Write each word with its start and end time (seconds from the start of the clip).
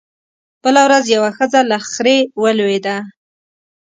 بله 0.63 0.81
ورځ 0.87 1.05
يوه 1.15 1.31
ښځه 1.37 1.59
له 1.71 1.77
خرې 1.89 2.17
ولوېده 2.41 2.97